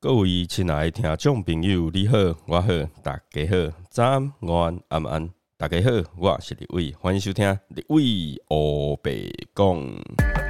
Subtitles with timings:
[0.00, 2.16] 各位亲爱的听众朋友，你好，
[2.46, 2.68] 我好，
[3.02, 10.47] 大家好，早安、午安、晚安，大家好，我是李伟，欢迎收听李伟欧北讲。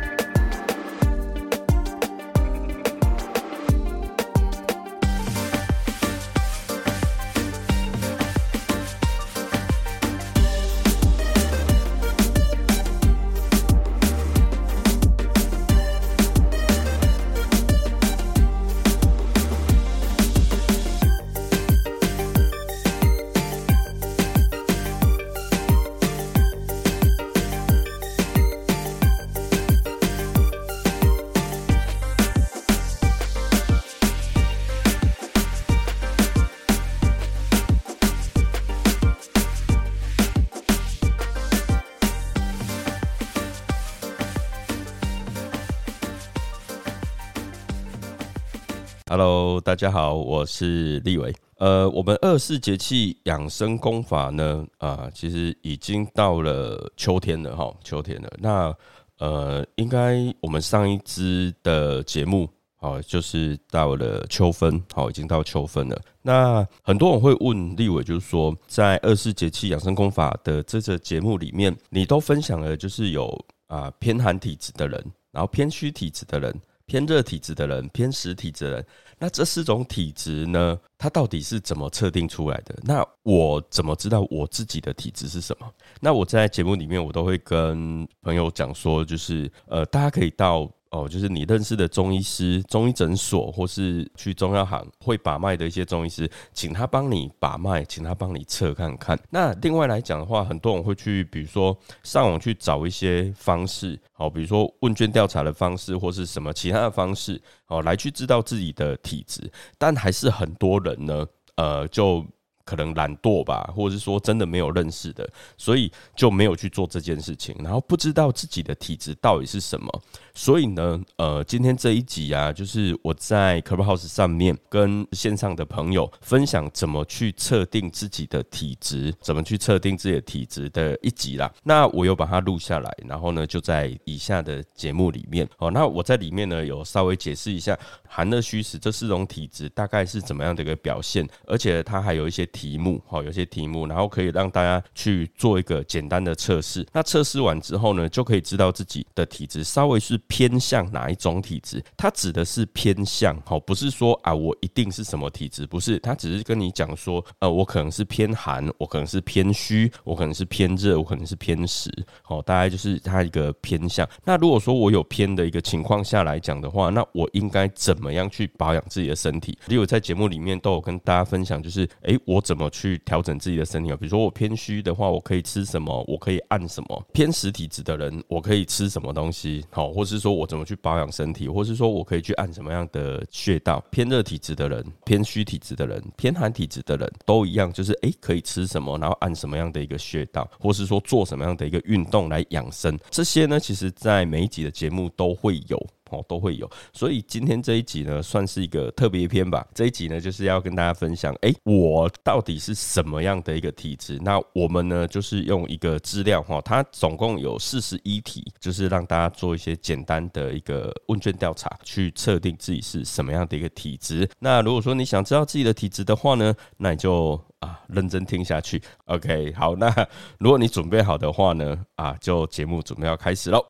[49.79, 51.33] 大家好，我是立伟。
[51.59, 58.29] 呃，我们二四节气养生功法呢，啊，其实已经到了秋天了哈，秋天了。
[58.41, 58.77] 那
[59.19, 65.97] 呃，应该我们上一支的节目，好，就是到了秋分，好，已经到秋分了。
[66.23, 73.33] 那很多人会问立伟，就是说，在二四节气养生功法的这个节目里面，你都分享了，就是有
[73.69, 75.01] 啊偏寒体质的人，
[75.31, 76.53] 然后偏虚体质的人。
[76.89, 78.87] 偏热体质的人，偏实体质的人，
[79.19, 80.77] 那这四种体质呢？
[80.97, 82.75] 它到底是怎么测定出来的？
[82.83, 85.71] 那我怎么知道我自己的体质是什么？
[86.01, 90.69] 那我在节目里面，我都会跟朋友讲说，就是呃，大家可以到。
[90.91, 99.19] 哦，就是你认识的中医师、中医诊所，或是去中药行会把脉的一些中医师，请他帮你把脉，请他帮你测看看。
[99.31, 109.51] 那另外来讲的话，很多人会去，比如说上网去找一些方式，好，比如说问卷调查的方式，或是什么其他的方式，哦，来去知道自己的体质。
[109.77, 112.25] 但还是很多人呢，呃，就。
[112.69, 120.03] 可能懒惰吧，或者是说真的没有认识的，所以就没有去做这件事情，然后不知道自己的体质到底是什么。
[120.35, 131.51] 所以呢，呃，今天这一集啊，就是我在 Clubhouse 上面跟线上的朋友分享怎么去测定自己的体质，怎么去测定自己的体质的一集啦。
[131.65, 135.71] 那我有把它录下来，然后呢，就在以下的节目里面哦。
[135.71, 137.77] 那我在里面呢，有稍微解释一下
[138.07, 142.47] 寒热虚实这四种体质大概是怎么样的一个表现，而且它还有一些。
[142.59, 146.85] 题目好，有些题目，然后可以让大家去做一个简单的测试。
[146.93, 151.81] 那测试完之后呢，就可以知道自己的体质稍微是偏向哪一种体质。
[151.97, 156.01] 它指的是偏向，好，不是说啊我一定是什么体质，不是。
[156.01, 161.89] 它只是跟你讲说，呃，我可能是偏寒，我可能是偏虚，我可能是偏热，我可能是偏实。
[162.23, 164.05] 好，大概就是它一个偏向。
[164.25, 169.57] 那如果说我有偏的一个情况下来讲的话，那我应该怎么样去保养自己的身体？
[169.69, 172.43] 例如在节目里面都有跟大家分享，就是哎我。
[172.49, 173.97] 怎么去调整自己的身体啊？
[173.97, 176.03] 比如说我偏虚的话，我可以吃什么？
[176.09, 177.07] 我可以按什么？
[177.13, 179.63] 偏实体质的人，我可以吃什么东西？
[179.71, 181.47] 好，或是说我怎么去保养身体？
[181.47, 183.85] 或是说我可以去按什么样的穴道？
[183.91, 188.97] 偏热体质的人，偏虚体质的人，偏寒体质的人都一样，就是诶，可以吃什么？
[188.97, 190.51] 然后按什么样的一个穴道？
[190.59, 192.99] 或是说做什么样的一个运动来养生？
[193.11, 195.79] 这些呢，其实在每一集的节目都会有。
[196.11, 199.67] 哦，都会有，所以今天这一集呢，算是一个特别篇吧。
[199.75, 204.19] 这一集呢，就是要跟大家分享，哎，我到底是什么样的一个体质？
[204.23, 214.29] 那我们呢，就是用一个资料哈，它总共有四十一题，就是让大家做一些简单的一个问卷调查，去测定自己是什么样的一个体质。
[214.39, 218.83] 那如果说你想知道自己的体质的话呢，那你就啊认真听下去。
[219.07, 219.93] OK，好，那
[220.39, 223.65] 如果你准备好的话呢，啊，就节目准备要开始喽。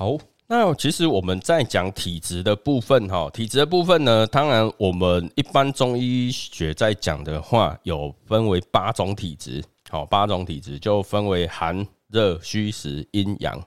[0.00, 0.16] 好，
[0.46, 13.62] 那其实我们在讲体质的部分，哈，体质的部分呢，当然我们一般中医学在讲的话，有分为八种体质，好，八种体质就分为寒、热、虚、实、阴阳，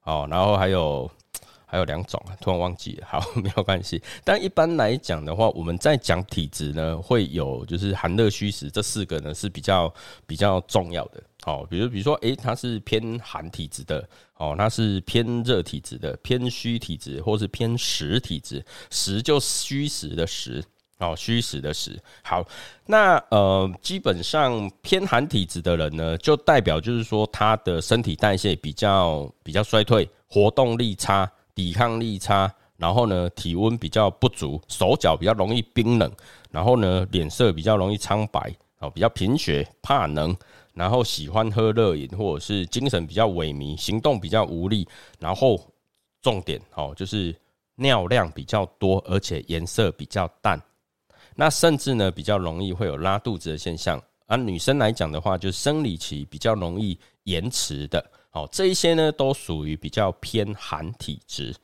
[0.00, 1.10] 好，然后还有
[1.66, 4.02] 还有两种啊，突然忘记了，好， 没有关系。
[4.24, 9.92] 但一般来讲的话，我们在讲体质呢，会有就是寒、热、虚、实这四个呢是比较
[10.26, 11.22] 比较重要的。
[11.46, 14.04] 好，比如比如说，诶，它是偏寒体质的，
[14.36, 20.60] 哦，它是偏热体质的，偏虚体质，或是偏实体质，实就虚实的实，
[20.98, 21.96] 哦，虚实的实。
[22.24, 22.44] 好，
[22.84, 36.10] 那呃，基本上偏寒体质的人呢，就代表就是说他的身体代谢比较比较衰退，活动力差，抵抗力差，然后呢，体温比较不足，手脚比较容易冰冷，
[36.50, 38.52] 然后呢，脸色比较容易苍白。
[38.78, 40.36] 哦，比较贫血、怕冷，
[40.76, 44.86] 然后喜欢喝热饮，或者是精神比较萎靡、行动比较无力，
[45.18, 45.58] 然后
[46.20, 47.34] 重点哦，就是
[47.76, 50.60] 尿量比较多，而且颜色比较淡。
[51.34, 54.00] 那甚至呢，比较容易会有拉肚子的现象。
[54.26, 58.04] 而女生来讲的话，就是生理期比较容易延迟的。
[58.32, 61.54] 哦，这一些呢，都属于比较偏寒体质。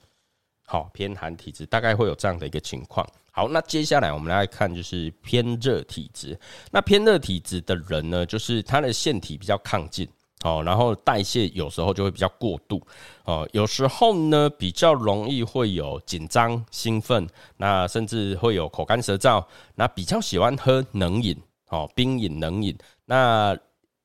[0.72, 3.06] 好，偏寒体质大概会有这样的一个情况。
[3.30, 6.34] 好，那接下来我们来看，就是偏热体质。
[6.70, 10.08] 那偏热体质的人呢，就是他的腺体比较亢进。
[10.44, 12.80] 哦，然后代谢有时候就会比较过度，
[13.26, 17.28] 哦，有时候呢比较容易会有紧张、兴奋，
[17.58, 21.36] 那甚至会有口干舌燥，那比较喜欢喝冷饮，
[21.68, 22.74] 哦，冰饮、冷饮，
[23.04, 23.54] 那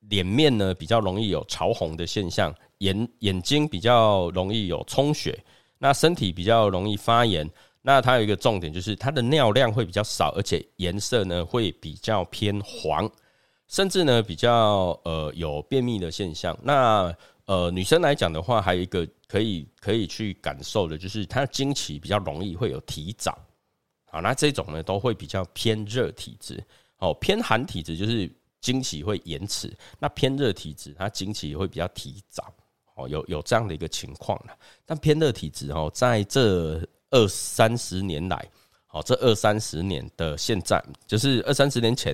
[0.10, 5.42] 脸面呢比较容易有潮红的现象，眼眼睛比较容易有充血，
[5.80, 7.50] 那身体比较容易发炎，
[7.82, 13.10] 那它有一个重点就是它的尿量会比较少，而且颜色呢会比较偏黄。
[13.68, 16.58] 甚至呢，比较呃有便秘的现象。
[16.64, 17.14] 那
[17.46, 23.38] 呃女生来讲的话，还有一个可以可以去感受的，就是她经期比较容易会有提早。
[24.06, 26.64] 好，那这种呢都会比较偏热体质。
[27.00, 28.32] 哦，偏寒体质就是
[28.62, 32.54] 经期会延迟，那偏热体质它经期会比较提早。
[32.98, 34.38] 哦，有有这样的一个情况。
[34.86, 38.46] 但偏热体质哦，在这二三十年来，
[38.92, 42.14] 哦这二三十年的现在，就是二三十年前。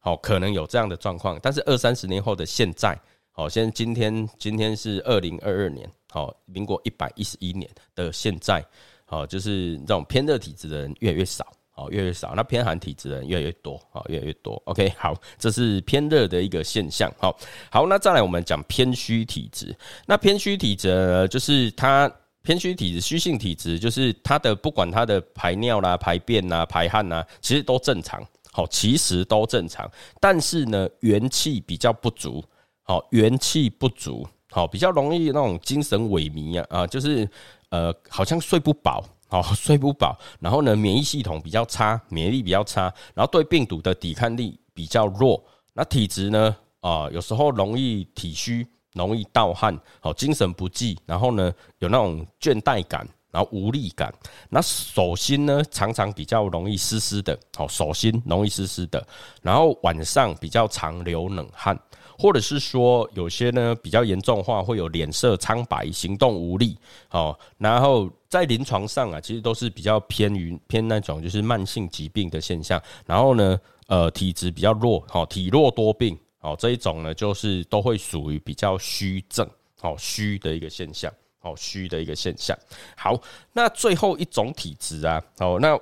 [0.00, 2.96] 好，可能有这样的状况，但是二三十年后的现在，
[3.32, 8.64] 好，现在今天今天是二零二二年，好，民国一百一十一年的现在，
[9.04, 11.44] 好，就是这种偏热体质的人越来越少，
[11.78, 14.60] 哦，越来越少，那偏寒体质的人越来越多，好，越来越多。
[14.66, 17.36] OK， 好，这是偏热的一个现象，好，
[17.70, 19.74] 好，那再来我们讲偏虚体质，
[20.06, 22.10] 那偏虚体质就是它
[22.42, 28.20] 偏虚体质、虚性体质，就是它的不管它的排尿啦、排便啦、排汗呐，其实都正常。
[28.50, 29.88] 好，其实都正常，
[30.18, 32.42] 但是呢，元气比较不足。
[32.82, 37.28] 好，元气不足，好，比较容易那种精神萎靡啊啊，就是
[37.68, 40.18] 呃，好像睡不饱，好， 睡不饱。
[40.40, 45.42] 然后呢，免疫系统比较差，免疫力比较差，然后对病毒的抵抗力比较弱。
[45.74, 53.06] 那体质呢啊，有时候容易体虚，容易盗汗，好，精神不济，然后呢，有那种倦怠感。
[53.30, 54.12] 然后无力感，
[54.48, 59.06] 那手心呢常常比较容易湿湿的，好手心容易湿湿的。
[59.42, 61.78] 然后晚上比较常流冷汗，
[62.18, 66.76] 或者是说有些呢比较严重化，会有脸色苍白、行动无力。
[67.08, 72.82] 好，然后在临床上啊，其实都是比较偏于偏那种就是慢性疾病的现象。
[73.06, 79.48] 然后呢，呃，体质比较弱，好体弱多病，好这一种呢就是都会属于比较虚症，
[79.80, 81.12] 好虚的一个现象。
[81.40, 82.58] 好虚的一个现象。
[82.96, 83.16] 好，
[83.52, 85.78] 那最后一种体质啊，好，那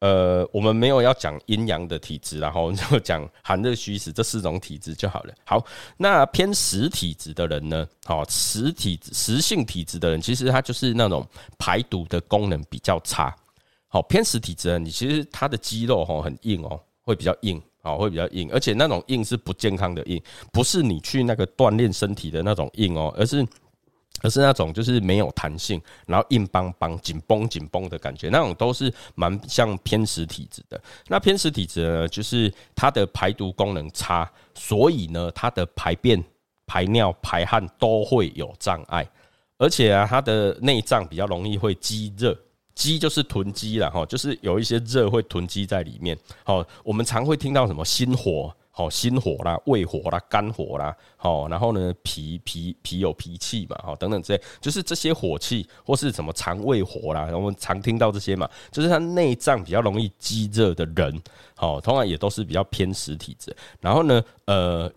[0.00, 5.34] 呃，我们没有要讲阴阳的体质，然后就讲寒热虚实这四种体质就好了。
[5.44, 5.64] 好，
[5.96, 11.26] 那偏实体质的人呢，好，实体实性体质的人，其实他就是那种
[11.58, 13.34] 排毒的功能比较差。
[13.88, 20.22] 好，偏实体质的人，你其实他的肌肉哈很硬哦，会比较硬，哦，会比较硬，而且那种硬是不健康的硬，
[20.52, 23.44] 不是你去那个锻炼身体的那种硬哦，而是。
[24.22, 30.80] 而是那种就是没有弹性，然后硬邦邦、紧绷紧绷的感觉，那种都是蛮像偏食体质的。
[31.06, 36.22] 那偏食体质呢，就是它的排毒功能差，所以呢，它的排便、
[36.66, 39.08] 排尿、排汗都会有障碍，
[39.56, 42.36] 而且啊，它的内脏比较容易会积热，
[42.74, 46.18] 积就是囤积了哈，就是有一些热会囤积在里面。
[46.44, 48.54] 好，我们常会听到什么心火。
[48.78, 61.20] 好，心火啦，胃火啦，肝火啦，好，然后呢，脾脾脾有脾气嘛，好，等等这些，就是这些火气或是什么肠胃火啦，我们常听到这些嘛，就是他内脏比较容易积热的人，
[61.56, 63.52] 好，通常也都是比较偏实体质。
[63.80, 64.88] 然后呢，呃，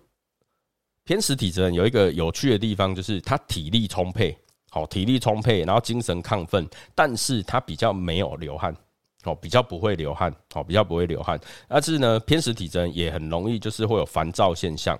[1.03, 4.37] 偏实体质有一个有趣的地方，就是他体力充沛，
[4.69, 8.75] 好，体力充沛，然后精神亢奋，但是他比较没有流汗。
[9.23, 14.99] 哦，比较不会流汗，哦，比较不会流汗，但是呢，偏食体质也很容易就是会有烦躁现象，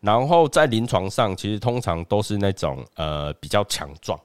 [0.00, 4.18] 然后在临床上其实通常都是那种呃比较强壮，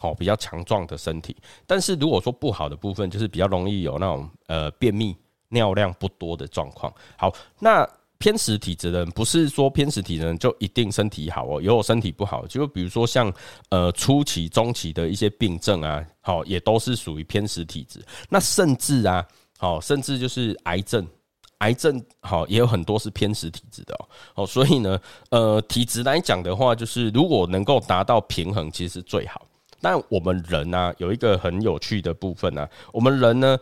[0.00, 1.36] 哦，比较强壮的身体，
[1.66, 5.16] 但是如果说不好的部分，就是比较容易有那种呃便秘、
[5.48, 6.92] 尿量不多的状况。
[7.16, 7.88] 好，那。
[8.18, 12.44] 偏食体质的人，不是说偏食体的人就一定身体好哦，也有身体不好。
[12.48, 13.32] 就比如说像
[13.68, 18.04] 呃初期、中期的一些病症啊，好也都是属于偏食体质。
[18.28, 19.24] 那甚至啊，
[19.56, 21.06] 好甚至就是癌症，
[21.58, 24.08] 癌症好也有很多是偏食体质的哦。
[24.42, 29.46] 哦，所以呢，呃，体质来讲的话，就是如果能够达到平衡，其实是最好。
[29.80, 33.56] 但我们人呢，有一个很有趣的部分呢，我们人呢，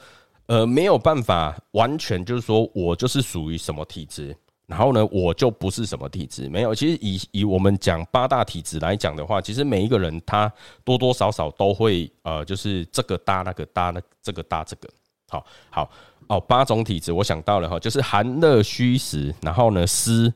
[0.47, 4.35] 呃，没有办法完全就是说我就是属于什么体质。
[4.67, 6.75] 然后呢，我就不是什么体质，没有。
[6.75, 10.53] 其实以以我们讲八大体质来讲的话，其实每一个人他
[10.85, 14.89] 多多少少都会呃，就是这个搭那个搭那这个搭这个。
[15.29, 15.91] 好好
[16.29, 20.33] 哦，八种体质我想到了哈，就是寒热虚实，然后呢湿，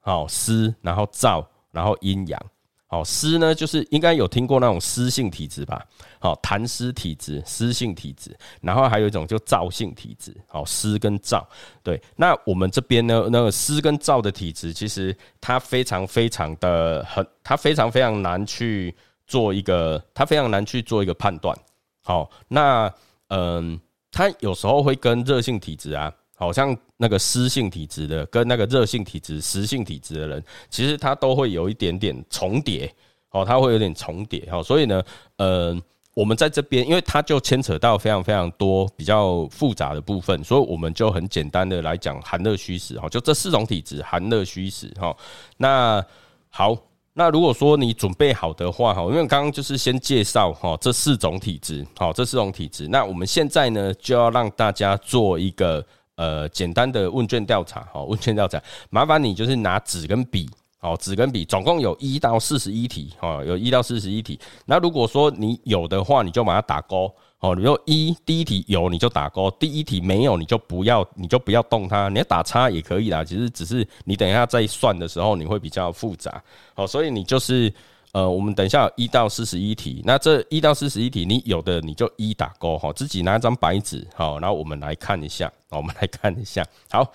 [0.00, 2.40] 好湿，然后燥，然后阴阳。
[2.90, 5.86] 好湿呢，就是应该有听过那种湿性体质吧？
[6.18, 10.36] 好痰湿体质、湿性体质，然后还有一种就燥性体质。
[10.48, 11.40] 好湿跟燥，
[11.84, 12.02] 对。
[12.16, 18.92] 那我们这边呢，那个湿跟燥的体质，其实它非常非常的很，它非常非常难去
[19.24, 21.56] 做一个，它非常难去做一个判断。
[22.02, 22.92] 好，那
[23.28, 23.80] 嗯，
[24.10, 26.12] 它有时候会跟热性体质啊。
[26.40, 32.90] 好像那个湿性体质的跟那个热性体质、湿性体质的人，其实他都会有一点点重叠，
[33.30, 35.02] 哦，他会有点重叠，哦，所以呢，
[35.36, 35.78] 呃，
[36.14, 45.14] 我们在这边，因为它就牵扯到非常非常多比较复杂的部分，所以我们就很简单的来讲寒热虚实，哈，就这四种体质，寒热虚实，哈，
[45.58, 46.02] 那
[46.48, 46.74] 好，
[47.12, 55.86] 那如果说你准备好的话，哈，因为刚刚就是先介绍哈这四种体质，好，这四种体质，那我们现在呢就要让大家做一个。
[56.20, 60.46] 呃，简单的问卷调查，好，问卷调查， 麻烦你就是拿纸跟笔，
[60.78, 64.38] 好，纸跟笔，总共有一到四十一题，哈，有一到四十一题。
[64.66, 73.24] 那如果说你有的话，你就把它打勾，哦，如果一第一题有，你就打勾；第一题没有，你就不要，你就不要动它，你要打叉也可以啦。
[73.24, 76.42] 其实只是你等一下再算的时候，你会比较复杂，
[76.74, 77.72] 好，所以你就是。
[78.12, 87.12] 呃，我们等一下一到四十一题，那这一到四十一题，你有的你就一打勾哈，自己拿一张白纸好，然后我们来看一下，我们来看一下，好，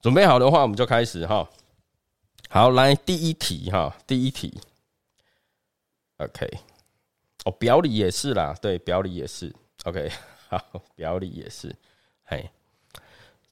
[0.00, 1.48] 准备好的话，我们就开始哈。
[2.48, 4.56] 好，来第一题哈，第一题
[6.18, 6.48] ，OK，
[7.44, 10.08] 哦，表里也是啦，对，表里也是，OK，
[10.48, 10.62] 好，
[10.94, 11.74] 表里也是，
[12.24, 12.48] 嘿，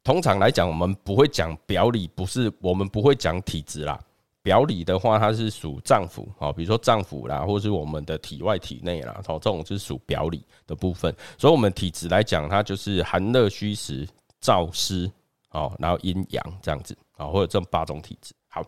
[0.05, 4.01] 通常来讲，我们不会讲表里，不是我们不会讲体质啦。
[4.45, 11.13] 表里的话，它是属脏腑，哦，比如说脏腑啦，或是我们的体外、体内啦，哦，这种是属表里的部分。
[11.39, 14.07] 所以，我们体质来讲，它就是寒热虚实、
[14.43, 15.11] 燥湿，
[15.53, 18.35] 哦，然后阴阳这样子，啊，或者这八种体质。
[18.51, 18.63] 好，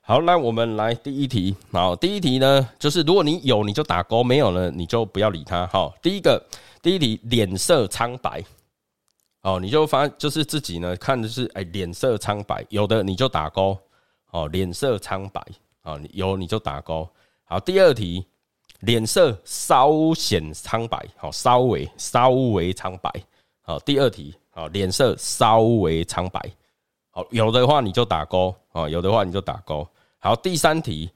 [0.00, 5.66] 好，那我们来第一题，好，第一题呢，就是如果你有，你就打勾；没有呢，你就不要理它。
[5.66, 6.42] 好，第一个，
[6.80, 8.42] 第一题，脸色苍白，
[9.42, 13.78] 哦，你就发，就是自己呢看的是，哎，脸色苍白，有的你就打勾。
[14.32, 15.40] 哦，脸色苍白，
[15.82, 17.08] 哦，有你就打勾。
[17.44, 18.26] 好，第二题，
[18.80, 23.12] 脸色稍显苍白，好，稍微稍微苍白。
[23.60, 26.40] 好，第二题，好，脸色稍微苍白，
[27.10, 29.86] 好，有的话你就打勾，哦，有的话你就打勾。
[30.18, 31.10] 好，第三题，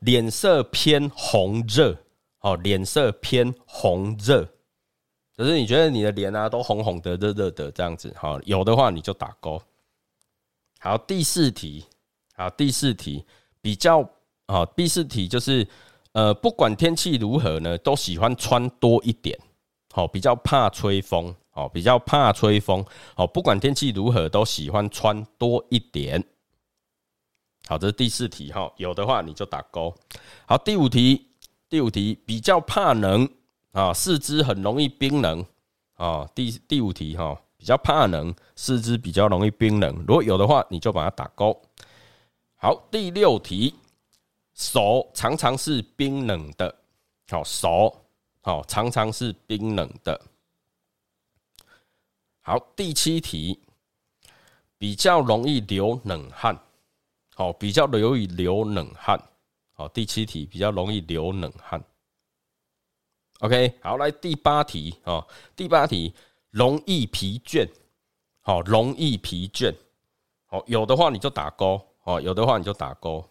[0.00, 1.94] 脸色偏红热，
[2.40, 4.48] 哦，脸色偏红热，
[5.36, 9.60] 就是你觉得你的脸啊都红红的、热热的这样子，好，有的话你就打勾。
[10.80, 11.84] 好，第四题。
[12.42, 13.24] 好，第四题
[13.60, 14.00] 比较
[14.46, 15.64] 啊，第四题就是
[16.10, 19.38] 呃，不管天气如何呢，都喜欢穿多一点。
[19.94, 21.32] 好，比较怕吹风。
[21.50, 22.84] 好，比较怕吹风。
[23.14, 26.20] 好，不管天气如何，都喜欢穿多一点。
[27.68, 29.94] 好，这是第四题哈，有的话你就打勾。
[30.44, 31.28] 好，第五题，
[31.68, 33.28] 第五题比较怕冷
[33.70, 35.46] 啊，四肢很容易冰冷
[35.94, 36.28] 啊。
[36.34, 39.94] 第第五题哈，比较怕冷，四肢比较容易冰冷。
[40.08, 41.62] 如果有的话，你就把它打勾。
[42.62, 43.74] 好，第六题，
[44.54, 46.72] 手常常是冰冷的。
[47.28, 48.06] 好，手
[48.40, 50.20] 好常常是冰冷的。
[52.40, 53.58] 好，第七题，
[54.78, 56.56] 比较容易流冷汗。
[57.34, 59.20] 好，比较容易流冷汗。
[59.72, 61.82] 好，第七题比较容易流冷汗。
[63.40, 65.26] OK，好，来第八题哦，
[65.56, 66.14] 第八题
[66.50, 67.68] 容易疲倦。
[68.40, 69.74] 好，容易疲倦。
[70.46, 71.88] 好，有的话你就打勾。
[72.04, 73.24] 哦，有的话你就打勾。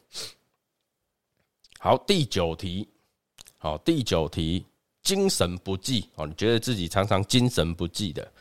[1.79, 2.87] 好，第九题，
[3.57, 4.65] 好，第九题，
[5.01, 8.31] 精神不济哦，你觉得自己常常精神不济的，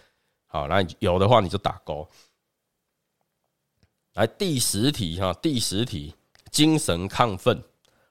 [0.46, 2.08] 好，那有的话你就打勾。
[4.14, 6.14] 来第十题哈，第十题，
[6.50, 7.62] 精神亢奋，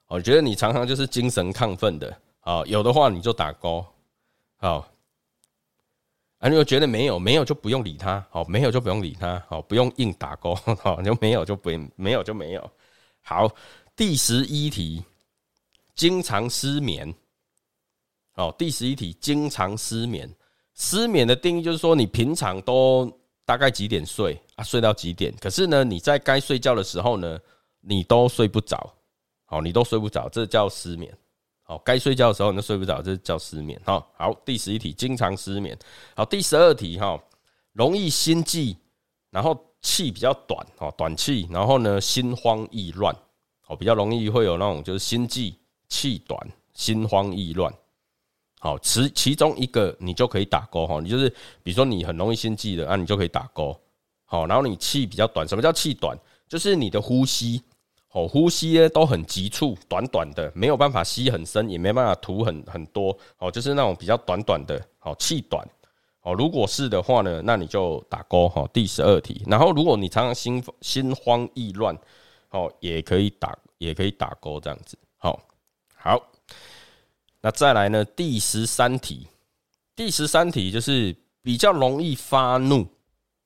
[0.07, 3.85] 我觉得你常常就是精神亢奋的，好，有的话你就打勾，
[4.57, 4.87] 好。
[6.39, 12.71] 啊，如果觉得没有，没有就不用理他，好，没有就不用理他，好，不用硬打勾，好，就没有就不没有就没有。
[13.21, 13.53] 好，
[13.93, 15.03] 第十一题，
[15.95, 17.13] 经常失眠。
[18.31, 20.33] 好，第十一题，经常失眠。
[20.75, 23.11] 失眠的定义就是说，你平常都
[23.45, 24.63] 大概几点睡啊？
[24.63, 25.35] 睡到几点？
[25.41, 27.37] 可是呢，你在该睡觉的时候呢，
[27.81, 28.95] 你都睡不着，
[29.43, 31.13] 好，你都睡不着，这叫失眠。
[31.69, 33.79] 好，该睡觉的时候你都睡不着，这叫失眠。
[33.85, 35.77] 哈，好，第十一题，经常失眠。
[36.15, 37.15] 好，第十二题，哈，
[37.73, 38.75] 容易心悸，
[39.29, 43.15] 然后气比较短哦，短气，然后呢心慌意乱
[43.67, 45.55] 哦，比较容易会有那种就是心悸、
[45.87, 46.39] 气短、
[46.73, 47.71] 心慌意乱。
[48.59, 51.29] 好，其其中一个你就可以打勾哈，你就是
[51.61, 53.79] 比如说你很容易心悸的啊，你就可以打勾。
[54.25, 56.17] 好，然后你气比较短，什么叫气短？
[56.47, 57.61] 就是你的呼吸，
[58.11, 65.67] 哦，呼吸呢都很急促，短短的，没有办法吸很深，也没办法吐很很多，哦，就是那种比较短短的，好，气短。
[66.21, 68.67] 哦，如果是的话呢，那你就打勾哈。
[68.73, 71.97] 第十二题，然后如果你常常心心慌意乱，
[72.49, 74.97] 哦，也可以打，也可以打勾这样子。
[75.17, 75.39] 好，
[75.95, 76.21] 好。
[77.41, 78.03] 那再来呢？
[78.03, 79.25] 第十三题，
[79.95, 82.85] 第十三题就是比较容易发怒，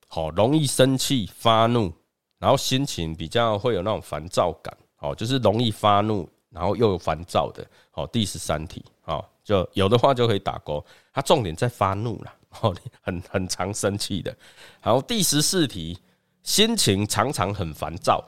[0.08, 1.92] 好，容易生气、发怒，
[2.38, 14.36] 然后心情比较会有那种烦躁感，哦，就是容易发怒，然后又有烦躁的，好，第十三题，哦，就有的话就可以打勾，它重点在发怒了， 哦，很很常生气的。
[14.80, 15.98] 好，第十四题，
[16.42, 18.22] 心情常常很烦躁，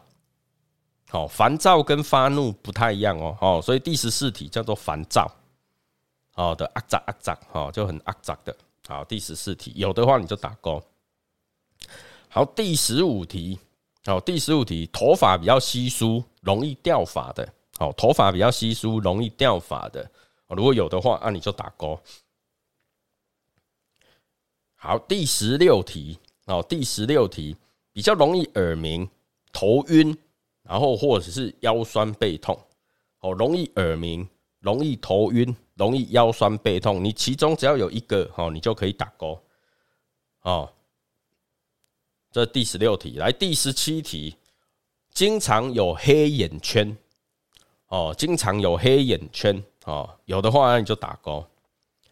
[1.10, 5.30] 好，烦躁跟发怒不太一样哦，哦，所以第十四题叫做烦躁。
[6.32, 8.54] 好的，阿杂阿杂，好就很阿杂的。
[8.86, 10.82] 好，第十四题有的话你就打勾。
[12.28, 13.58] 好，第十五题，
[14.06, 17.46] 好，第十五题，头发比较稀疏，容易掉发的。
[17.76, 20.08] 好，头发比较稀疏，容易掉发的。
[20.48, 21.98] 如果有的话，那你就打勾。
[24.76, 27.56] 好，第十六题，好，第十六题
[27.92, 29.08] 比较容易耳鸣、
[29.52, 30.16] 头晕，
[30.62, 32.56] 然后或者是腰酸背痛。
[33.18, 34.28] 好，容易耳鸣，
[34.60, 35.54] 容易头晕。
[35.75, 39.38] 容易腰酸背痛，你其中只要有一个哦，你就可以打勾
[40.40, 40.72] 哦。
[42.36, 44.36] 这第十六题，来第十七题，
[45.14, 46.94] 经常有黑眼圈
[47.88, 51.42] 哦，经常有黑眼圈哦，有的话你就打勾。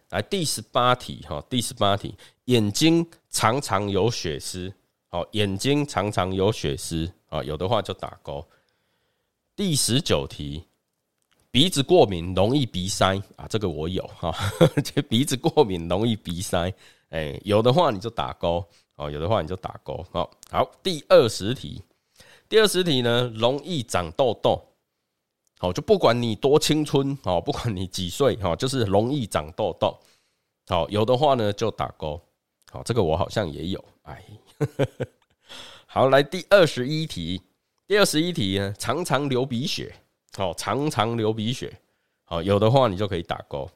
[0.09, 2.15] 来第十八题哈，第十八题，
[2.47, 4.73] 眼睛常常有血丝
[5.11, 8.49] 哦，眼睛常常有血丝啊，有的话就打勾。
[9.55, 10.65] 第十九题。
[11.51, 14.35] 鼻子过敏容易鼻塞啊，这个我有哈，
[14.83, 16.75] 这鼻子过敏容易鼻塞，
[17.11, 20.29] 哎，有的话你就打勾哦，有的话你就打勾哦。
[20.51, 21.83] 好，第二十题，
[22.49, 24.61] 第二十题呢，容易长痘痘，
[25.59, 29.99] 好，就不管你多青春哦，不管你几岁哈，就是容易长痘痘，
[30.67, 32.21] 好，有的话呢就打勾，
[32.71, 34.25] 好，这个我好像也有，哎，
[35.87, 37.43] 好，来第二十一题，
[37.87, 39.95] 第二十一题呢，常常流鼻血。
[40.37, 41.79] 好，常常流鼻血，
[42.25, 43.71] 好有的话你就可以打勾。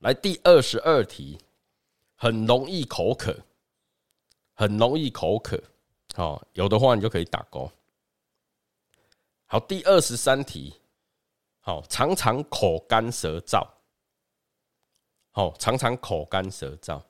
[0.00, 1.38] 来第二十二题，
[2.16, 3.36] 很容易口渴，
[4.60, 5.58] 很容易口渴，
[6.14, 7.72] 好有的话你就可以打勾。
[9.46, 10.74] 好，第二十三题，
[11.60, 13.66] 好常常口干舌燥，
[15.30, 17.00] 好常常口干舌燥，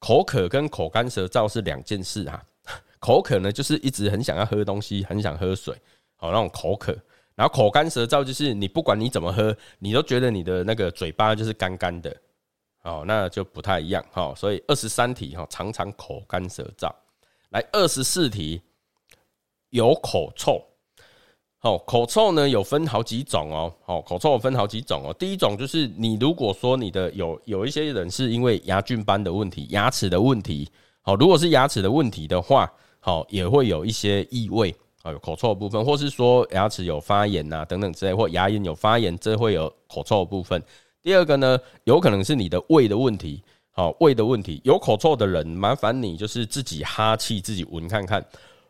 [0.00, 2.44] 口渴跟口干舌燥是两件事啊。
[3.00, 5.74] 口渴呢，就是一直很想要喝东西，很想喝水，
[6.16, 6.94] 好那种口渴。
[7.34, 12.14] 然后口干舌燥就是你不管你怎么喝，你都觉得你的那个嘴巴就是干干的，
[12.82, 14.34] 哦，那就不太一样哈。
[14.34, 16.90] 所以二十三题哈，常常口干舌燥。
[17.50, 18.62] 来二十四题，
[19.70, 20.62] 有口臭。
[21.58, 23.72] 好，口臭呢有分好几种哦。
[23.84, 25.14] 好，口臭分好几种哦。
[25.18, 30.70] 第一种就是你如果说你的有有一些人是因为牙菌斑的问题、牙齿的问题，
[31.02, 34.74] 好，如果是牙齿的问题的话，好也会有一些异味。
[35.02, 40.62] 啊，有口臭的部分，或是说牙齿有发炎呐等等之类，或牙龈有发炎，这会有口臭的部分。
[41.02, 44.60] 第二个呢，有可能是你的胃的问题，好，胃的问题。
[44.64, 48.24] 有口臭的人，麻烦你就是自己哈气，自己闻看看。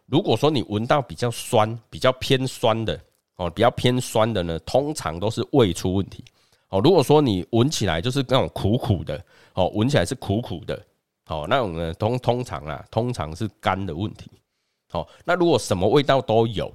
[0.07, 3.01] 如果说你闻到比较酸、比较偏酸的，
[3.37, 6.25] 哦，比较偏酸的呢，通常都是胃出问题。
[6.69, 9.21] 哦，如果说你闻起来就是那种苦苦的，
[9.55, 10.81] 哦，闻起来是苦苦的，
[11.27, 14.31] 哦，那种呢，通通常啊，通常是肝的问题。
[14.93, 16.73] 哦，那如果什么味道都有，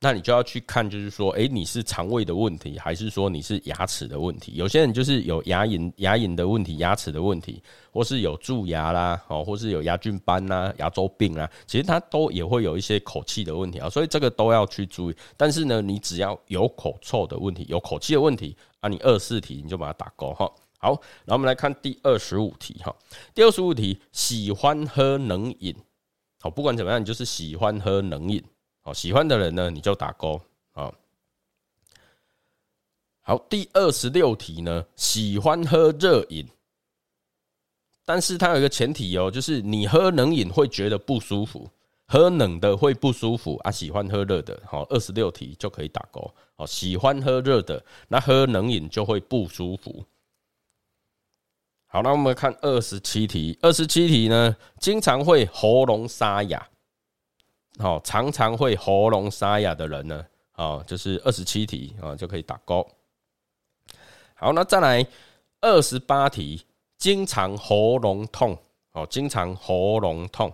[0.00, 4.52] 那你就要去看，就是说，哎，你是肠胃的问题，还是说你是牙齿的问题？
[4.54, 15.16] 有些人就是有牙龈、牙龈的问题，牙齿的问题，或是有蛀牙啦，哦，或是有牙菌斑呐、牙周病啊，其实它都也会有一些口气的问题啊，所以这个都要去注意。
[15.36, 20.48] 但是呢，你只要有口臭的问题，有口气的问题啊，你二四题你就把它打勾哈。
[20.78, 20.90] 好，
[21.24, 22.94] 然后我们来看第二十五题哈，
[23.34, 25.74] 第二十五题，喜欢喝冷饮。
[26.40, 28.40] 好，不管怎么样，你就是喜欢喝冷饮。
[28.88, 30.40] 哦，喜欢的人呢，你就打勾。
[30.72, 30.94] 好，
[33.20, 36.48] 好，第二十六题呢，喜欢喝热饮，
[38.06, 41.70] 但是它有一个前提哦，就是你喝冷饮会觉得不舒服，
[42.06, 43.70] 喝冷的会不舒服啊。
[43.70, 46.34] 喜欢喝热的，好，二十六题就可以打勾。
[46.56, 50.02] 好，喜欢喝热的，那喝冷饮就会不舒服。
[51.88, 53.58] 好，那我们看二十七题。
[53.60, 56.66] 二十七题呢，经常会喉咙沙哑，
[57.78, 62.84] 好，常常会喉咙沙哑的人呢，好，就是二十七题啊，就可以打勾。
[64.34, 65.06] 好，那再来
[65.60, 66.64] 二十八题，
[66.96, 68.58] 经常喉咙痛，
[68.92, 70.52] 哦，经常喉咙痛。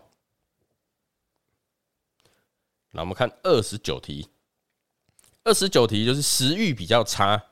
[2.91, 4.29] 那我们看二十九题，
[5.45, 7.43] 二十九题就是食欲比较差，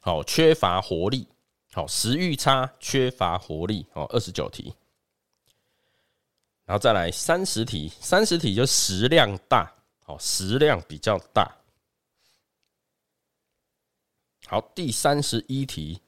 [0.00, 1.26] 好，缺乏活力。
[1.72, 3.86] 好，食欲差，缺乏活力。
[3.94, 4.74] 哦，二十九题，
[6.64, 9.70] 然后再来三十题，三十题就食量大，
[10.04, 11.50] 好，食量比较大。
[14.46, 16.00] 好，第三十一题，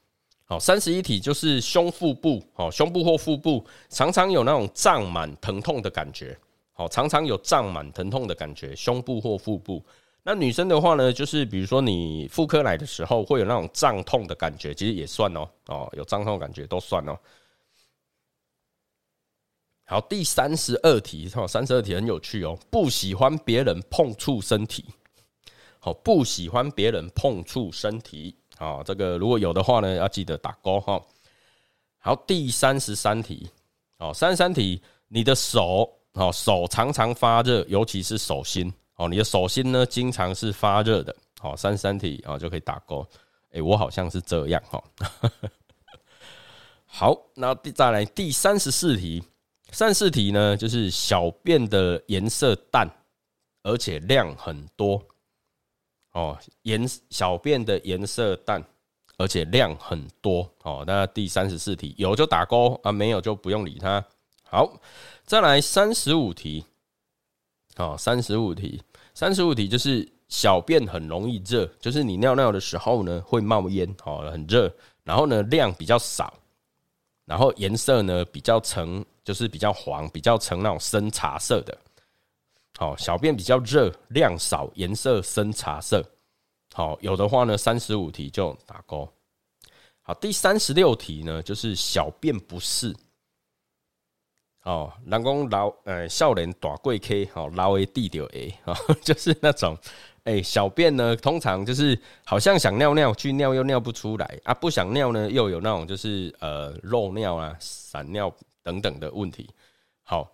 [0.44, 6.38] 好，三十一题就是胸腹部，好，胸部或腹部常常有那种胀满、疼痛的感觉，
[6.72, 9.84] 好，常常有胀满、疼痛的感觉，胸部或腹部。
[10.22, 17.18] 那女生的话呢，就是比如说你妇科来的时候会有那种胀痛的感觉，其实也算哦，哦，有胀痛感觉都算哦。
[19.86, 24.84] 好，第三十二题，哈，三十二题很有趣哦，不喜欢别人碰触身体，
[25.78, 31.00] 好，不喜欢别人碰触身体，好，这个如果有的话呢，要记得打勾哈。
[31.98, 33.48] 好，第三十三题，
[33.98, 38.72] 哦，三十三题，你的手，哦，手常常发热，尤其是手心。
[38.96, 41.14] 哦，你的手心呢，经常是发热的。
[41.40, 43.06] 好，三十三题啊，就可以打勾。
[43.52, 44.82] 哎，我好像是这样哈。
[46.86, 49.22] 好，那第再来第三十四题，
[49.74, 52.88] 三四题呢，就是小便的颜色淡，
[53.64, 55.04] 而且量很多。
[56.12, 58.64] 哦，颜小便的颜色淡，
[59.18, 60.48] 而且量很多。
[60.62, 64.02] 哦，那第三十四题有就打勾啊，没有就不用理它。
[64.44, 64.80] 好，
[65.24, 66.64] 再来三十五题。
[67.76, 68.80] 哦，三十五题，
[69.12, 76.32] 三十五题就是小便很容易热，就是你尿尿的时候呢会冒烟，好，很热，然后呢量比较少，
[77.24, 81.76] 然后颜色呢比较橙，就是比较黄，比较呈那种深茶色的。
[82.76, 86.04] 好，小便比较热，量少，颜色深茶色。
[86.72, 89.08] 好，有的话呢，三十五题就打勾。
[90.02, 92.94] 好，第三十六题呢就是小便不适。
[94.64, 98.54] 哦，人讲老呃少年大贵 K，好老 A 地掉 A，
[99.02, 99.78] 就是那种
[100.24, 108.34] 哎小便呢，通常就是好像想尿尿去尿又尿不出来啊，不想尿呢又有那种就是呃漏尿啊、散尿
[108.64, 109.48] 等等的问题。
[110.02, 110.28] 好，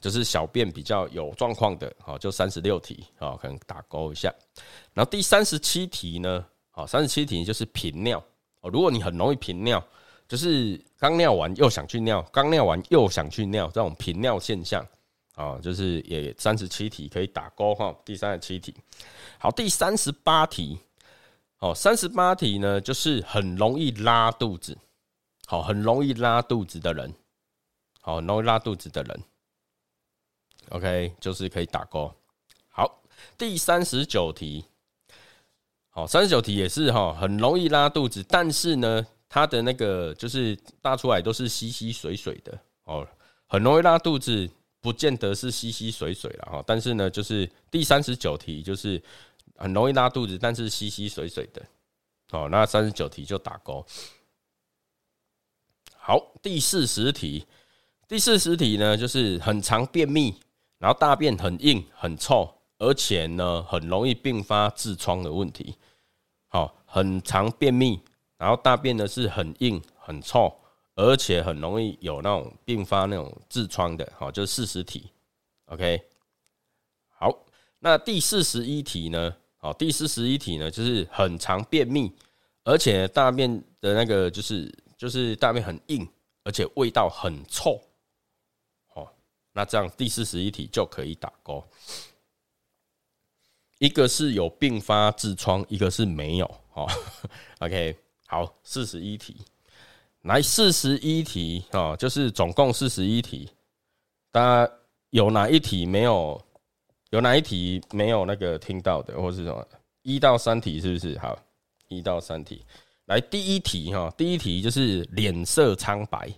[0.00, 4.34] 就是小便比较有状况的，好就三十六题，好可能打勾一下。
[4.94, 8.24] 然后第三十七题呢，好三十七题就是频尿
[8.62, 9.84] 哦，如果你很容易频尿。
[10.28, 14.86] 就是刚尿完又想去尿，刚尿完又想去尿，这种频尿现象
[15.34, 17.94] 啊，就是也三十七题可以打勾哈。
[18.02, 18.74] 第三十七题，
[19.38, 20.78] 好，第三十八题，
[21.58, 24.78] 哦，三十八题呢，就是很容易拉肚子，
[25.46, 27.12] 好，很容易拉肚子的人，
[28.02, 29.22] 好，容易拉肚子的人
[30.68, 32.14] ，OK，就是可以打勾。
[32.68, 33.02] 好，
[33.38, 34.66] 第三十九题，
[35.88, 39.06] 好，三十九题也是哈，很容易拉肚子，但是呢。
[39.34, 42.52] 它的那个就是拉出来都是稀稀水水的
[42.84, 43.08] 哦，
[43.46, 44.46] 很容易拉肚子，
[44.78, 46.64] 不见得是稀稀水水了哈。
[46.66, 49.02] 但是呢，就是第三十九题就是
[49.56, 51.62] 很容易拉肚子，但是稀稀水水的
[52.32, 52.46] 哦。
[52.50, 53.82] 那三十九题就打勾。
[55.96, 57.46] 好，第四十题，
[58.12, 60.34] 第四十题呢就是很常便秘，
[60.76, 62.46] 然后大便很硬很臭，
[62.76, 65.74] 而且呢很容易并发痔疮的问题。
[66.48, 67.98] 好，很常便秘。
[68.36, 70.54] 然后大便呢是很硬很臭，
[70.94, 75.10] 而且很容易有那种并发那种痔疮的，好，就是四十题
[75.68, 75.98] ，OK。
[77.18, 77.34] 好，
[77.78, 79.34] 那第四十一题呢？
[79.56, 82.12] 好，第四十一题呢，就是很常便秘，
[82.62, 86.06] 而且大便的那个就是就是大便很硬，
[86.44, 87.80] 而且味道很臭，
[89.52, 91.62] 那这样第四十一题就可以打勾。
[93.78, 96.88] 一个是有并发痔疮，一个是没有，哦，
[97.60, 97.96] OK。
[98.26, 99.36] 好，四十一题，
[100.22, 103.50] 来四十一题啊，就是总共四十一题。
[104.30, 104.72] 大家
[105.10, 106.42] 有哪一题没有？
[107.10, 109.68] 有哪一题没有那个听到的，或是什么？
[110.00, 111.18] 一到三题是不是？
[111.18, 111.38] 好，
[111.88, 112.64] 一到三题。
[113.04, 116.32] 来第一题哈，第一题就是脸色苍白。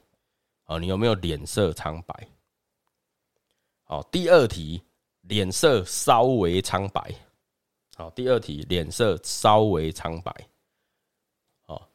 [0.64, 2.28] 哦，你有没有脸色苍白？
[3.94, 4.82] 好，第二题
[5.20, 7.14] 脸色稍微苍白。
[7.96, 10.34] 好，第二题脸色稍微苍白。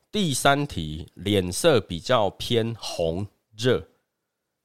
[0.09, 3.85] 第三题，脸色比较偏红热，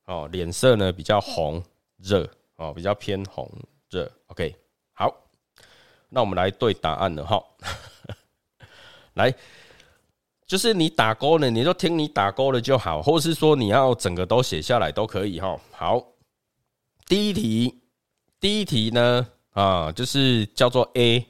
[0.04, 1.60] 哦，脸色呢比较红
[1.96, 3.50] 热，哦，比较偏红
[3.90, 4.08] 热。
[4.28, 4.54] OK，
[4.92, 5.12] 好，
[6.08, 7.44] 那我们来对答案了哈。
[9.14, 9.34] 来，
[10.46, 15.60] 就是你打勾呢，你就听你打勾了就好，或是说你要整个都写下来都可以哈。
[15.72, 16.00] 好，
[17.06, 17.82] 第一题，
[18.40, 21.26] 第一题呢，啊，就是叫做 A，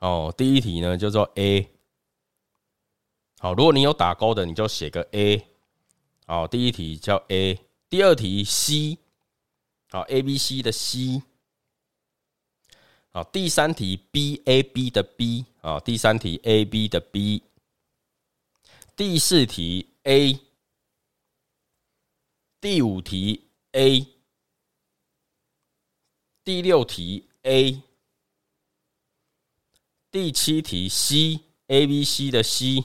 [0.00, 1.70] 哦，第一题呢叫做 A。
[3.38, 5.46] 好，如果你有打勾的，你就写个 A。
[6.26, 8.98] 好，第一题叫 A，第二题 C。
[9.90, 11.22] 好，A B C 的 C。
[13.12, 15.46] 好，第三题 B A B 的 B。
[15.60, 17.44] 啊，第三题 A B 的 B。
[18.96, 20.40] 第四题 A。
[22.60, 24.15] 第五题 A。
[26.46, 27.82] 第六题 A。
[30.12, 32.84] 第七题 C A B C 的 C。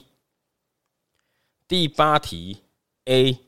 [1.68, 2.58] 第八题
[3.04, 3.38] A，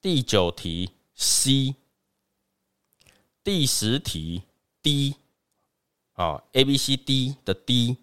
[0.00, 1.76] 第九题 C，
[3.44, 4.42] 第十题
[4.82, 5.14] D，
[6.14, 7.96] 啊，A B C D 的 D，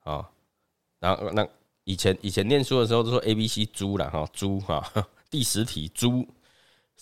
[0.00, 0.30] 啊，
[0.98, 1.48] 然后那
[1.84, 4.92] 以前以前念书的时候都说 A B C 猪了哈，猪哈，
[5.30, 6.28] 第十题猪，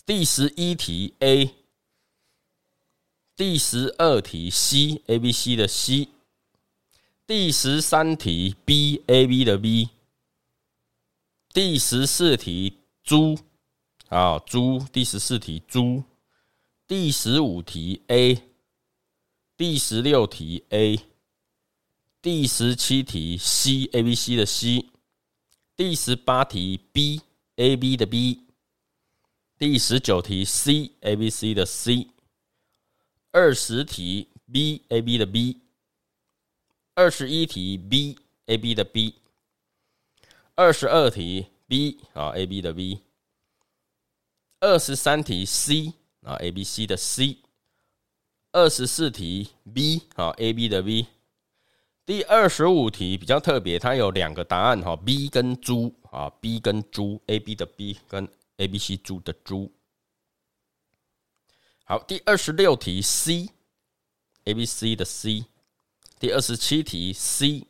[0.05, 1.53] 第十一题 A，
[3.39, 6.09] 第十二题 C A B C 的 C，
[7.25, 9.87] 第十三题 B A B 的 B。
[11.53, 13.39] 第十四题猪。
[14.09, 16.03] 啊猪，第十四题猪，
[16.85, 18.43] 第十五题 A，
[19.55, 20.99] 第十六题 A，
[22.21, 24.85] 第十七题 C A B C 的 C，
[25.77, 27.21] 第十八题 B
[27.55, 28.41] A B 的 B，
[29.57, 32.07] 第十九题 C A B C 的 C，
[33.31, 35.61] 二十题 B A B 的 B，
[36.95, 39.15] 二十一题 B A B 的 B。
[40.55, 43.01] 二十二题 B 啊，A B 的 B，
[44.59, 47.37] 二十三题 C 啊，A B C 的 C，
[48.51, 51.05] 二十四题 B 啊，A B 的 B，
[52.07, 59.71] 第二十五题比较特别，它有两个答案哈，B 跟猪啊，B 跟猪，A B 的 B 跟 A B C 猪的猪。
[61.89, 65.45] 好，第二十六题 C，A B C 的 C，
[66.19, 67.65] 第二十七题 C。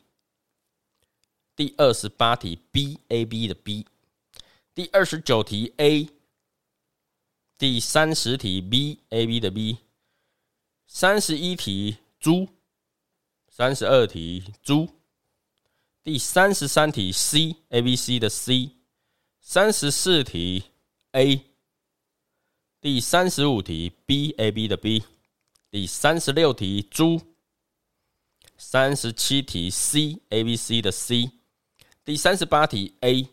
[1.56, 3.86] 第二十八题 B A B 的 B，
[4.74, 6.10] 第二十九题 A，
[7.56, 9.78] 第三十题 B A B 的 B，
[10.86, 12.46] 三十一题猪，
[13.48, 14.86] 三十二题猪，
[16.02, 18.72] 第三十三题 C A B C 的 C，
[19.40, 20.64] 三十四题
[21.12, 21.42] A，
[22.82, 25.04] 第三十五题 B A B 的 B，
[25.70, 27.20] 第三十六题猪，
[28.56, 31.30] 三十七题 C A B C 的 C。
[32.06, 33.28] 第三十八题 A，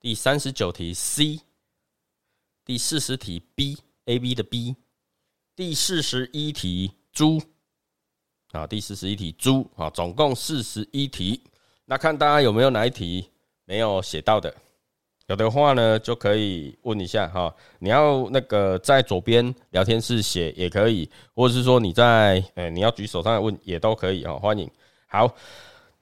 [0.00, 1.40] 第三十九题 C，
[2.64, 4.74] 第四十题 B A B 的 B，
[5.54, 7.42] 第四十一题猪。
[8.52, 9.70] 啊，第四十一题猪。
[9.76, 11.44] 啊，总共四十一题。
[11.84, 13.28] 那看大家有没有哪一题
[13.66, 14.56] 没有写到的？
[15.26, 17.54] 有的话呢，就可以问一下哈。
[17.78, 24.70] 你要那个在左边聊天室写也可以，或者是说你在呃你要举手上来问也都可以啊，欢迎。
[25.06, 25.34] 好。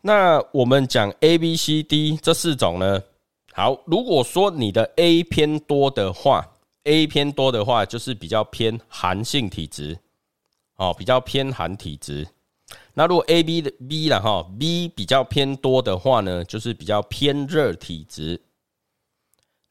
[0.05, 3.01] 那我们讲 A、B、C、D 这四种呢？
[3.53, 6.45] 好，如果说你的 A 偏多的话
[6.83, 9.97] ，A 偏多的话就是比较偏寒性体质，
[10.75, 12.27] 哦，比较偏寒体质。
[12.95, 18.41] 那如果 A、B 的 B 了哈，B 比较偏多的话呢，就是比较偏热体质。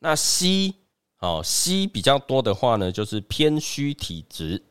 [0.03, 0.73] 那 C
[1.19, 4.63] 哦，C 比较多的话呢，就是偏虚体质。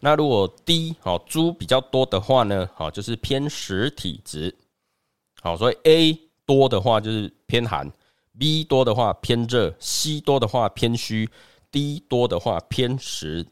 [0.00, 4.54] 那如果 D 好猪比较多的话呢，好就是偏实体质，
[5.40, 7.90] 好，所以 A 多的话就是偏寒
[8.38, 11.30] ，B 多的话偏热，C 多的话偏虚
[11.70, 13.46] ，D 多的话偏实。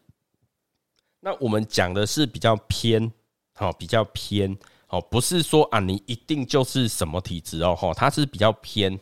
[1.21, 3.11] 那我们讲的是比较偏，
[3.55, 4.55] 好比较偏，
[4.87, 9.01] 好不是说啊你一定就是什么体质哦，哈，它是比较偏。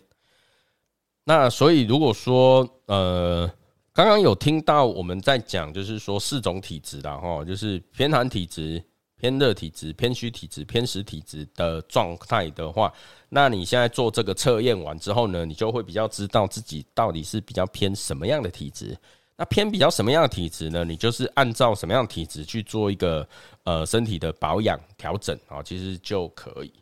[1.24, 3.50] 那所以如果说呃。
[3.94, 8.82] 刚刚有听到我们在讲，就是说四种体质的哈，就是偏寒体质、
[9.20, 12.90] 偏热体质、偏虚体质、偏实体质的状态的话，
[13.28, 18.96] 那你现在做这个测验完之后呢，你就会比较知道自己到底是比较偏什么样的体质。
[19.37, 20.87] 那偏比较什么样的体质呢？
[20.87, 23.28] 你就是按照什么样的体质去做一个
[23.64, 26.72] 呃身体的保养调整啊，其实就可以。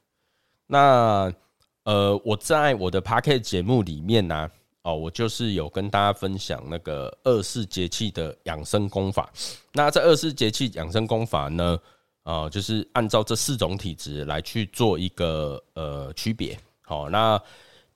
[0.68, 1.32] 那
[1.90, 4.48] 呃，我在我的 p a c k e t 节目里面呢。
[4.82, 9.28] 哦，我就是有跟大家分享那个二四节气的养生功法。
[9.72, 11.76] 那这二四节气养生功法呢，
[12.22, 16.56] 啊，就是按照这四种体质来去做一个呃区别。
[16.82, 17.38] 好，那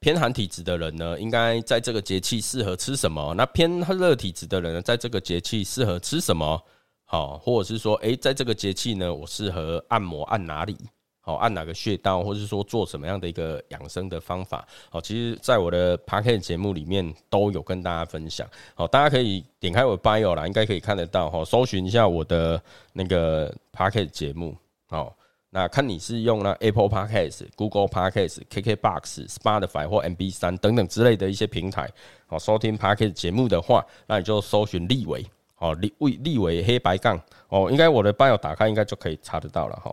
[0.00, 3.32] 偏寒体质的人呢，应该在这个节气适合吃什么？
[3.34, 6.60] 那偏热体质的人呢，在这个节气适合吃什么？
[7.04, 10.76] 好，或者是说，诶，在这个节气呢，我适合按摩按哪里？
[11.24, 18.46] 好按哪个穴道，或是说做什么样的一个养生的方法，好，其实在我的 p a r k e t 节目里面都有跟大家分享。
[18.74, 24.54] 好，大家可以点开我的 bio 啦，应该可以看得到哈，搜寻一下我的那个 p a r k e t 节目。
[24.86, 25.16] 好，
[25.48, 31.90] 那看你是用那 Apple Podcast、Google Podcast、KKBox、Spotify 或 MB 三等等之类的一些平台，
[32.26, 39.90] 好收听 p a r k e t 节目的话，那你就搜寻立伟，好立为立伟黑白杠哦，应该我的 bio 打开应该就可以查得到了哈。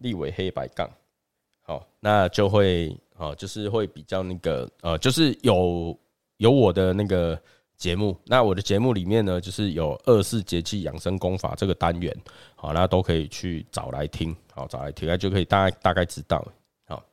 [0.00, 0.90] 立为黑白杠，
[1.62, 5.96] 好，那就会哦，就是会比较那个呃，就是有
[6.38, 7.40] 有我的那个
[7.76, 12.14] 节目，那我的节目里面呢，就是有二四节气养生功法这个单元，
[12.56, 16.42] 好，那都可以去找来听，好找来听，那就可以大概大概知道，
[16.86, 17.04] 好，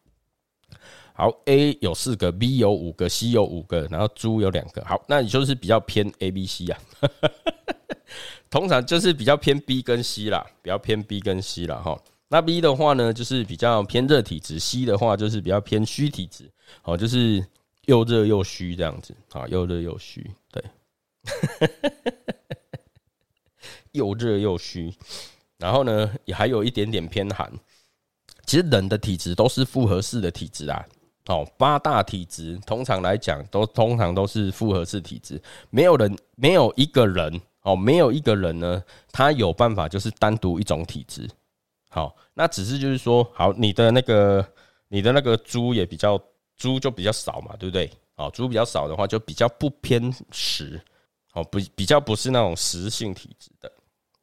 [1.13, 6.79] 好，A 有四个，B 有五个，C 有五个，然后猪有两个，好，那你就是比较偏 A、B、C 啊，
[8.49, 11.99] 通常就是比较偏 B 跟 C 啦，比较偏 B 跟 C 了哈。
[12.29, 16.49] 那 B 的话呢，就是比较偏热体质；C 的话就是比较偏虚体质。
[16.81, 17.45] 好，就是
[17.85, 19.15] 又热又虚这样子。
[19.31, 20.63] 啊，又热又虚，对，
[23.93, 24.93] 又热又虚。
[25.57, 27.51] 然后呢，也还有一点点偏寒。
[28.45, 30.85] 其实人的体质都是复合式的体质啊。
[31.27, 35.41] 哦，八大体质通常来讲都通常都是复合式体质。
[35.69, 41.27] 没有人，没有一个人哦，没有一个人呢，他有办法就是单独一种体质。
[41.97, 44.47] 好，那只是就是说，好，你的那个
[44.87, 46.15] 你的那个猪也比较
[46.55, 47.89] 猪就比较少嘛，对不对？
[48.13, 50.79] 好，猪比较少的话，就比较不偏实，
[51.33, 53.71] 哦，不比较不是那种实性体质的，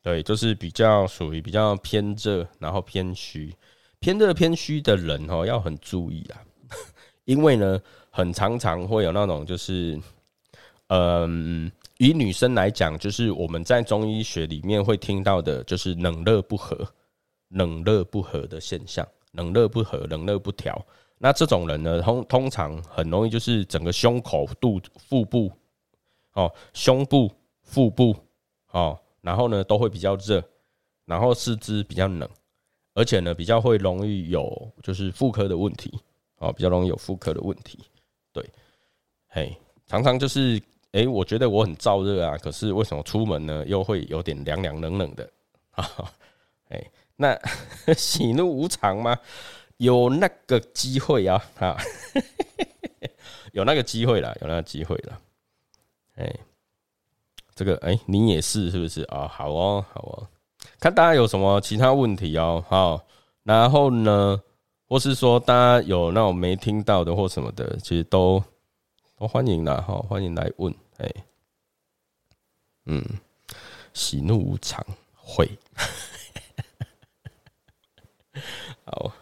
[0.00, 3.52] 对，就是比较属于比较偏热，然后偏虚，
[3.98, 6.38] 偏热偏虚的人哦，要很注意啊，
[7.26, 10.00] 因为呢，很常常会有那种就是，
[10.90, 16.88] 嗯，以女生来讲，就是我们在中医学里面会听到的，就是冷热不和。
[17.54, 20.84] 冷热不和的现象，冷热不和，冷热不调。
[21.18, 25.50] 那这种人呢，通通常很容易就是整个胸口、肚、腹部，
[26.34, 28.14] 哦，胸部、腹部，
[28.72, 30.42] 哦，然后呢都会比较热，
[31.06, 32.28] 然后四肢比较冷，
[32.92, 35.98] 而且呢比较会容易有就是妇科的问题，
[36.38, 37.78] 哦，比较容易有妇科的问题。
[38.32, 38.44] 对，
[39.28, 45.30] 嘿，常常就是，哎，我觉得我很燥热啊，可是为什么出门呢又会有点凉凉冷冷的？
[45.70, 46.12] 哈哈，
[46.68, 46.84] 哎。
[47.16, 47.38] 那
[47.96, 49.18] 喜怒无常吗？
[49.78, 51.76] 有那个机会啊，哈，
[53.52, 55.20] 有那个机会了，有那个机会了。
[56.14, 56.32] 哎，
[57.56, 59.26] 这个哎，你也是是不是啊？
[59.26, 60.28] 好哦，好哦。
[60.78, 63.04] 看大家有什么其他问题哦，好。
[63.42, 64.40] 然后呢，
[64.88, 68.42] 或是说大家有那种没听到的或什么的，其实都
[69.18, 70.72] 都欢迎啦，哈，欢迎来问。
[70.98, 71.10] 哎，
[72.86, 73.04] 嗯，
[73.92, 75.50] 喜怒无常会。
[78.94, 79.12] 好，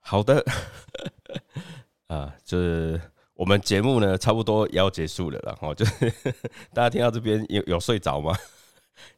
[0.00, 0.44] 好的，
[2.08, 3.00] 啊，就是。
[3.40, 6.12] 我们节目呢，差不多要结束了，然后就是
[6.74, 8.36] 大家听到这边有有睡着吗？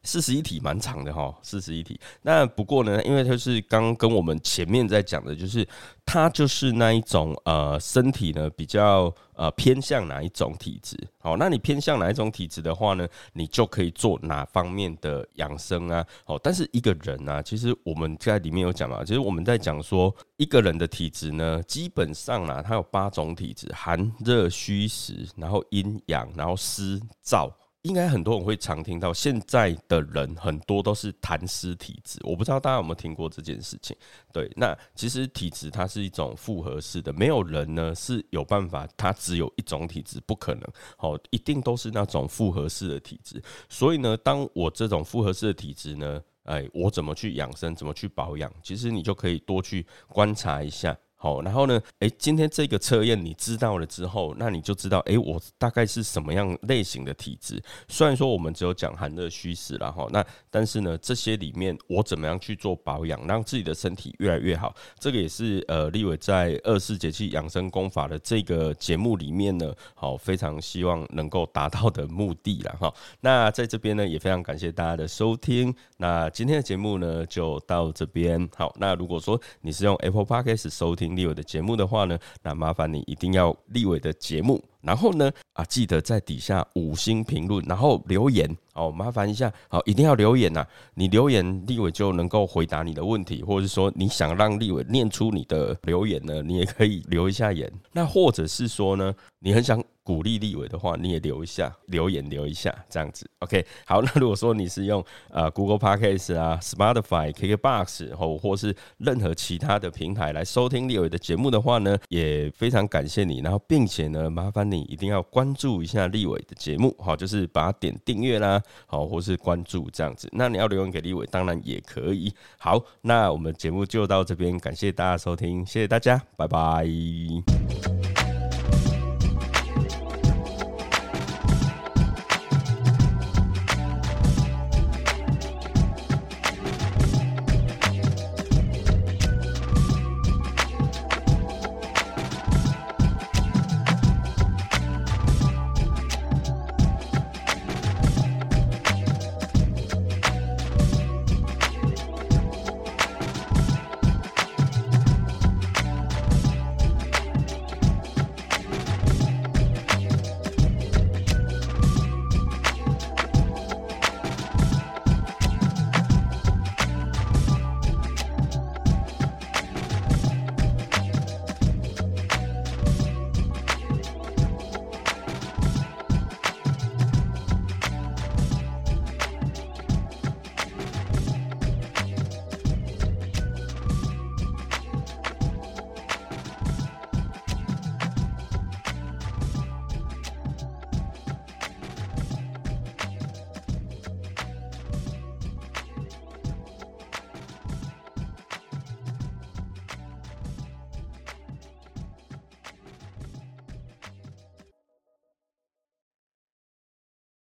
[0.03, 1.99] 四十一题蛮长的哈，四十一题。
[2.21, 5.67] 那不过呢，因为就是刚跟我们前面在讲的，就是
[6.05, 10.97] 它就是那一种呃身体呢比较呃偏向哪一种体质。
[11.19, 16.05] 好，那你偏向哪一种体质的话呢，你就可以做哪方面的养生啊。
[16.25, 27.49] 好，但是一个人呢，其实我们在里面有讲嘛，其实我们在讲说一个人的体质呢，基本上啊，它有八种体质：寒、热、虚、实，然后阴阳，然后湿、燥。
[27.83, 33.95] 应该很多人会常听到，现在的人很多都是痰湿体质，我不知道大家有没有听过这件事情。
[34.31, 40.63] 对，那其实体质它是一种复合式的，没有人呢是有办法，它只有一种体质，不可能。
[40.95, 43.43] 好，一定都是那种复合式的体质。
[43.67, 50.97] 所以呢，当我这种复合式的体质呢，哎，我怎么去养生，怎么去保养，其实你就可以多去观察一下。
[51.23, 51.81] 好，然后呢？
[51.99, 57.63] 诶，今天这个测验你知道了之后，那你就知道，诶，我大概是什么样类型的体质。
[57.87, 60.21] 虽然说我们只有讲寒热虚实了哈，那
[60.51, 72.93] 但是呢，这些里面我怎么样去做保养，让自己的身体越来越好，这个也是呃立伟在二四节气养生功法的这个节目里面呢，好，非常希望能够达到的目的了哈。
[73.21, 75.73] 那在这边呢，也非常感谢大家的收听。
[75.95, 78.45] 那今天的节目呢，就到这边。
[78.57, 81.12] 好，那如果说你是用 Apple Podcast 收听。
[81.15, 84.63] 立伟的节目的话呢，那麻烦你一定要立伟的节目。
[84.81, 90.65] 然后呢，啊，记得在底下五星评论，然后留言哦，麻烦一下，好，一定要留言呐！
[90.93, 97.71] 你留言，立伟就能够回答你的问题，或者是说你想让立伟念出你的留言呢，你也可以留一下言。
[97.93, 99.81] 那或者是说呢，你很想。
[100.03, 103.29] 鼓励立伟的话，你也留一下留言，留一下这样子。
[103.39, 113.39] OK，好，那如果说你是用呃 Google Podcast 啊、Spotify、Kickbox 或或是任何其他的平台来收听立伟的节目的话呢，也非常感谢你。
[113.39, 120.29] 然后，并且呢，麻烦你一定要关注一下立伟的节目，好，就是把它点订阅啦，好，或是关注这样子。
[120.33, 122.33] 那你要留言给立伟，当然也可以。
[122.57, 128.12] 好，那我们节目就到这边，感谢大家收听，谢谢大家，拜拜。